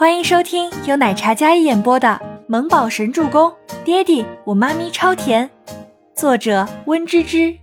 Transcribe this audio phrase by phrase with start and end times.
[0.00, 2.08] 欢迎收听由奶茶嘉一演播的
[2.48, 3.50] 《萌宝神助攻》，
[3.84, 5.50] 爹地我妈咪超甜，
[6.16, 7.54] 作者温芝芝。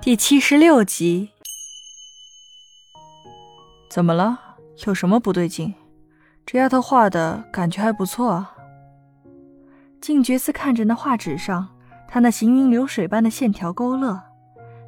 [0.00, 1.30] 第七十六集。
[3.90, 4.38] 怎么了？
[4.86, 5.74] 有什么不对劲？
[6.46, 8.54] 这丫头画的感觉还不错啊。
[10.00, 11.70] 静觉寺看着那画纸上，
[12.06, 14.22] 她那行云流水般的线条勾勒，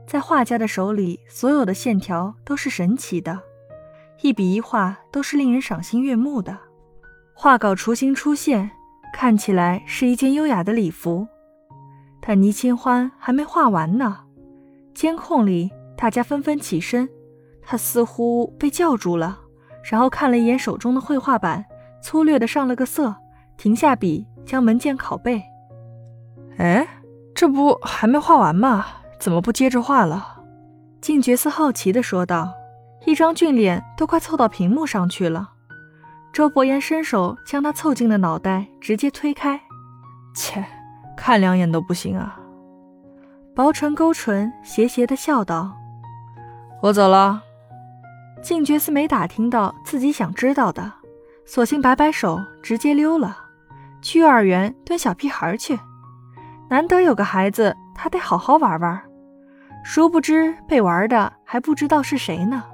[0.07, 3.41] 在画家的手里，所有的线条都是神奇的。
[4.27, 6.59] 一笔一画都是令人赏心悦目的，
[7.33, 8.69] 画稿雏形出现，
[9.13, 11.29] 看起来是一件优雅的礼服。
[12.21, 14.25] 但倪清欢还没画完呢，
[14.93, 17.09] 监控里大家纷纷起身，
[17.63, 19.39] 他似乎被叫住了，
[19.89, 21.65] 然后看了一眼手中的绘画板，
[22.03, 23.15] 粗略的上了个色，
[23.57, 25.41] 停下笔，将文件拷贝。
[26.59, 26.85] 哎，
[27.33, 28.87] 这不还没画完吗？
[29.21, 30.43] 怎么不接着画了？
[31.01, 32.53] 静觉寺好奇的说道。
[33.07, 35.51] 一张俊脸都快凑到屏幕上去了，
[36.33, 39.61] 周伯言伸手将他凑近的脑袋直接推开，
[40.35, 40.65] 切，
[41.17, 42.37] 看两眼都不行啊！
[43.55, 45.73] 薄唇勾唇，邪邪的笑道
[46.83, 47.41] ：“我走了。”
[48.43, 50.93] 静觉寺没打听到自己想知道的，
[51.45, 53.39] 索性摆摆手，直接溜了，
[54.03, 55.79] 去幼儿园蹲小屁孩去。
[56.69, 59.01] 难得有个孩子，他得好好玩玩。
[59.85, 62.65] 殊不知被玩的还不知道是谁呢。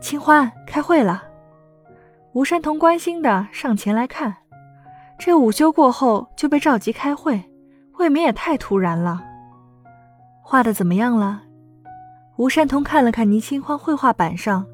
[0.00, 1.22] 清欢开会了，
[2.32, 4.36] 吴山童关心的上前来看，
[5.18, 7.42] 这午休过后就被召集开会，
[7.98, 9.24] 未免也太突然了。
[10.40, 11.42] 画的怎么样了？
[12.36, 14.64] 吴山童看了看倪清欢绘画板上，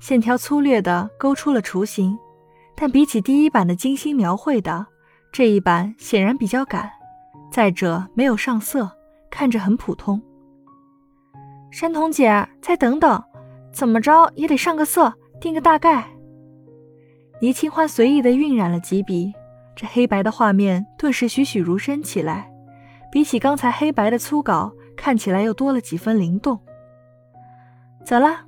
[0.00, 2.18] 线条粗略的勾出了雏形，
[2.74, 4.86] 但比起第一版的精心描绘的，
[5.30, 6.90] 这一版显然比较赶，
[7.52, 8.90] 再者没有上色，
[9.30, 10.20] 看着很普通。
[11.70, 13.22] 山童姐，再等等。
[13.72, 16.06] 怎么着也得上个色，定个大概。
[17.40, 19.32] 倪清欢随意的晕染了几笔，
[19.74, 22.50] 这黑白的画面顿时栩栩如生起来，
[23.10, 26.60] 比起刚才黑白的粗稿，看起来又多了几分灵动。
[28.04, 28.40] 走了，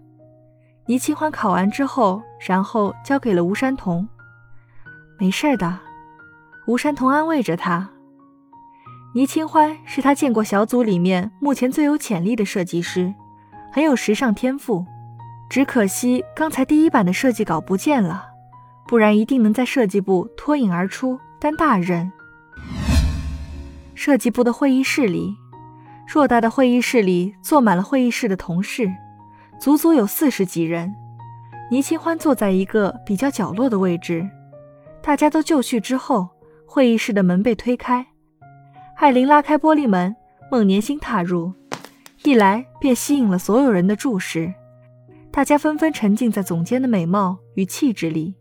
[0.86, 4.06] 倪清欢考完之后，然后交给了吴山童。
[5.18, 5.78] 没事的，
[6.66, 7.90] 吴山童安慰着他。
[9.14, 13.14] 倪清欢是他见过小组里面目前最有潜力的设计师，
[13.72, 14.84] 很有时尚天赋。
[15.52, 18.30] 只可惜刚才第一版的设计稿不见了，
[18.88, 22.10] 不然一定能在设计部脱颖而出，担大任。
[23.94, 25.36] 设计部的会议室里，
[26.08, 28.90] 偌大的会议室里坐满了会议室的同事，
[29.60, 30.90] 足足有四十几人。
[31.70, 34.26] 倪清欢坐在一个比较角落的位置，
[35.02, 36.30] 大家都就绪之后，
[36.64, 38.06] 会议室的门被推开，
[38.96, 40.16] 艾琳拉开玻璃门，
[40.50, 41.52] 孟年星踏入，
[42.22, 44.54] 一来便吸引了所有人的注视。
[45.32, 48.34] 大家纷纷沉浸在总监的美貌与气质里。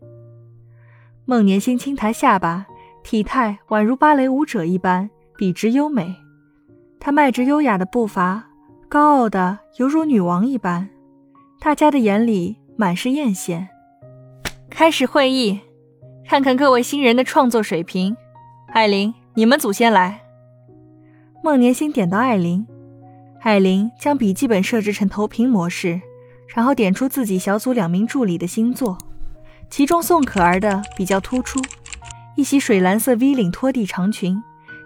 [1.24, 2.66] 孟年星轻抬下巴，
[3.02, 5.08] 体态宛如芭蕾舞者一般，
[5.38, 6.14] 笔直优美。
[7.00, 8.44] 她迈着优雅的步伐，
[8.90, 10.90] 高傲的犹如女王一般。
[11.60, 13.66] 大家的眼里满是艳羡。
[14.68, 15.60] 开始会议，
[16.28, 18.14] 看看各位新人的创作水平。
[18.66, 20.20] 艾琳，你们组先来。
[21.42, 22.66] 孟年星点到艾琳，
[23.40, 26.02] 艾琳将笔记本设置成投屏模式。
[26.54, 28.98] 然后点出自己小组两名助理的星座，
[29.70, 31.60] 其中宋可儿的比较突出，
[32.36, 34.42] 一袭水蓝色 V 领拖地长裙，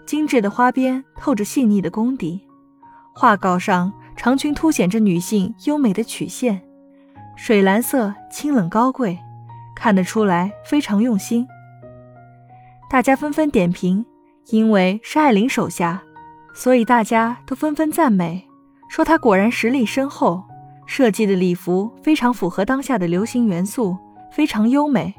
[0.07, 2.47] 精致的花边透着细腻的功底。
[3.13, 6.63] 画稿上长裙凸显着女性优美的曲线，
[7.35, 9.19] 水蓝色清冷高贵，
[9.75, 11.47] 看得出来非常用心。
[12.89, 14.07] 大家纷纷点评，
[14.51, 16.03] 因为是艾琳手下，
[16.55, 18.47] 所以大家都纷纷赞美，
[18.89, 20.45] 说她果然实力深厚。
[20.87, 23.97] 设计的礼服非常符合当下的流行元素，
[24.31, 25.15] 非常优美。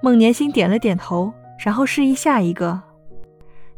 [0.00, 2.80] 孟年星点了点头，然后示意下一个。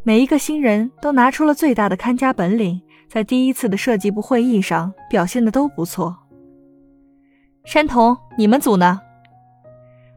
[0.02, 6.16] 每一个新人都拿出了最大的看家本领，在第一次的设计部会议上表现的都不错。
[7.64, 9.00] 山童，你们组呢？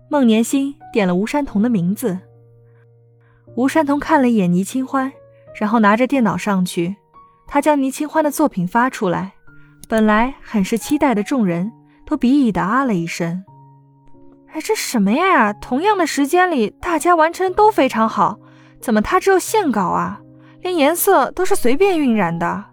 [0.10, 2.20] 孟年星点了吴山童的名字。
[3.56, 5.12] 吴山童看了一眼倪清欢，
[5.60, 6.96] 然后拿着电脑上去，
[7.48, 9.34] 他将倪清欢的作品发出来。
[9.90, 11.72] 本来很是期待的众人
[12.06, 13.44] 都鄙夷的啊了一声
[14.54, 15.52] ：“哎，这什么呀？
[15.52, 18.38] 同样的时间里，大家完成都非常好，
[18.80, 20.22] 怎么他只有线稿啊？
[20.62, 22.66] 连颜色都是随便晕染的，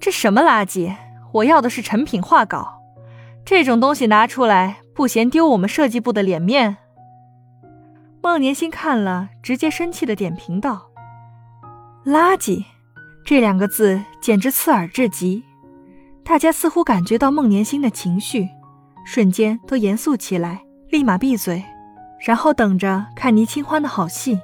[0.00, 0.92] 这什么垃圾？
[1.32, 2.82] 我要的是成品画稿，
[3.44, 6.78] 这种东西拿出来不嫌丢我们设计部的脸面？”
[8.20, 10.88] 孟年星看了，直接生气的点评道
[12.04, 12.64] ：“垃圾。”
[13.28, 15.44] 这两个字简直刺耳至极，
[16.24, 18.48] 大家似乎感觉到孟年星的情绪，
[19.04, 21.62] 瞬间都严肃起来，立马闭嘴，
[22.24, 24.40] 然后等着看倪清欢的好戏。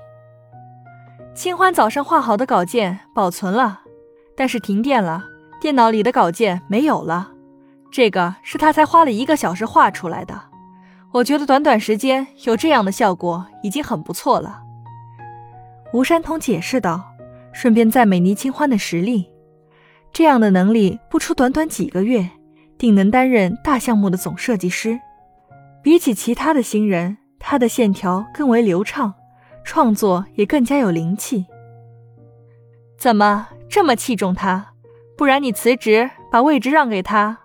[1.35, 3.81] 清欢早上画好的稿件保存了，
[4.37, 5.25] 但是停电了，
[5.59, 7.31] 电脑里的稿件没有了。
[7.91, 10.39] 这个是他才花了一个小时画出来的，
[11.11, 14.61] 我觉得短短时间有这样的效果已经很不错了。
[15.95, 17.14] 吴山童解释道，
[17.55, 19.31] 顺便赞美倪清欢的实力。
[20.12, 22.29] 这样的能力，不出短短几个月，
[22.77, 25.01] 定能担任大项目的总设计师。
[25.83, 29.15] 比起其他的新人，他的线条更为流畅。
[29.67, 31.47] 创作也更加有灵气。
[32.99, 34.75] 怎么这么器重他？
[35.17, 37.39] 不然你辞职，把位置让给他。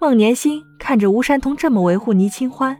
[0.00, 2.78] 孟年心看着吴山童这么维护倪清欢，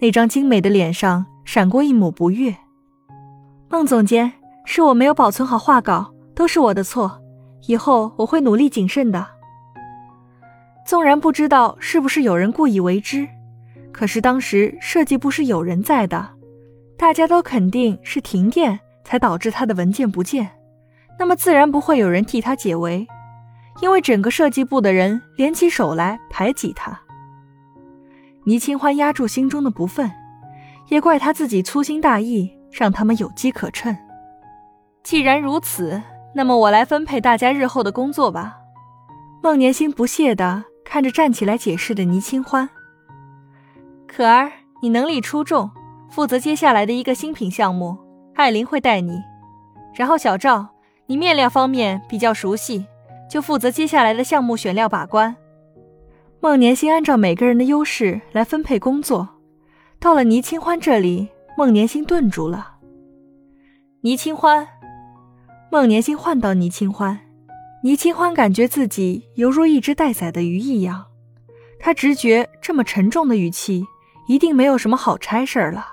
[0.00, 2.56] 那张精美的脸上闪过一抹不悦。
[3.68, 4.32] 孟总监，
[4.64, 7.20] 是我没有保存好画稿，都是我的错，
[7.66, 9.26] 以后我会努力谨慎的。
[10.86, 13.28] 纵然不知道是不是有人故意为之，
[13.92, 16.30] 可是当时设计部是有人在的。
[16.96, 20.50] 大家都肯定是停电才导致他的文件不见，
[21.18, 23.06] 那么自然不会有人替他解围，
[23.80, 27.00] 因为整个设计部的人联起手来排挤他。
[28.44, 30.10] 倪清欢压住心中的不忿，
[30.88, 33.96] 也怪他自己粗心大意，让他们有机可乘。
[35.02, 36.00] 既然如此，
[36.34, 38.58] 那么我来分配大家日后的工作吧。
[39.42, 42.68] 孟年心不屑地看着站起来解释的倪清欢，
[44.06, 45.70] 可儿，你能力出众。
[46.10, 47.96] 负责接下来的一个新品项目，
[48.34, 49.18] 艾琳会带你。
[49.94, 50.68] 然后小赵，
[51.06, 52.86] 你面料方面比较熟悉，
[53.30, 55.34] 就负责接下来的项目选料把关。
[56.40, 59.26] 孟年心按照每个人的优势来分配工作。
[59.98, 62.76] 到了倪清欢这里，孟年心顿住了。
[64.02, 64.68] 倪清欢，
[65.72, 67.18] 孟年心换到倪清欢，
[67.82, 71.06] 倪清欢感觉自己犹如一只待宰的鱼一样。
[71.80, 73.82] 他直觉这么沉重的语气，
[74.28, 75.86] 一定没有什么好差事儿了。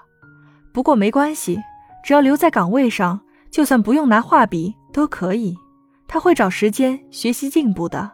[0.74, 1.58] 不过没关系，
[2.04, 5.56] 只要留在岗位上，就算不用拿画笔都可以。
[6.10, 8.12] 他会找时间学习进步的。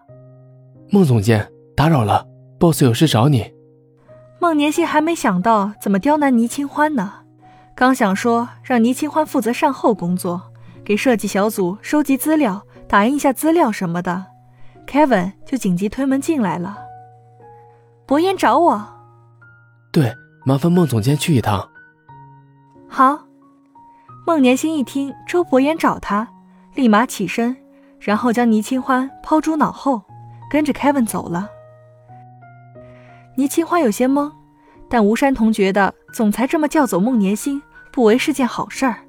[0.92, 2.28] 孟总监，打扰了
[2.60, 3.52] ，boss 有事找你。
[4.40, 7.12] 孟年心还没想到怎么刁难倪清欢呢，
[7.76, 10.54] 刚想说让倪清欢负责善后工作，
[10.86, 14.28] 给设计小组收集资料、打印一下资料什么的
[14.86, 16.78] ，Kevin 就紧急推门进来了。
[18.06, 18.88] 博言找我。
[19.92, 20.14] 对，
[20.46, 21.68] 麻烦孟总监去一趟。
[22.88, 23.26] 好，
[24.28, 26.28] 孟年心一听周伯言找他，
[26.76, 27.58] 立马起身，
[28.00, 30.04] 然后将倪清欢抛诸脑后，
[30.52, 31.50] 跟着 Kevin 走了。
[33.38, 34.32] 倪清欢有些懵，
[34.88, 37.60] 但吴山童觉得总裁这么叫走孟年心，
[37.92, 39.00] 不为是件好事儿。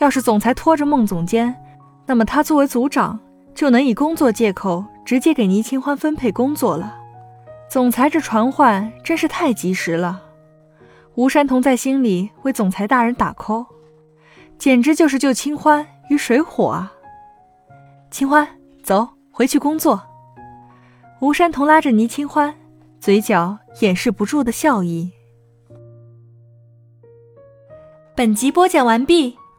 [0.00, 1.54] 要是总裁拖着孟总监，
[2.06, 3.20] 那么他作为组长
[3.54, 6.96] 就能以工作借口直接给倪清欢分配工作了。
[7.68, 10.22] 总裁这传唤真是太及时了。
[11.16, 13.66] 吴山童在心里为总裁大人打 call，
[14.58, 16.92] 简直就是救清欢于水火啊！
[18.10, 18.48] 清欢，
[18.82, 20.00] 走回去工作。
[21.20, 22.54] 吴山童拉着倪清欢，
[22.98, 25.12] 嘴角掩饰不住的笑意。
[28.16, 29.36] 本集播讲完毕，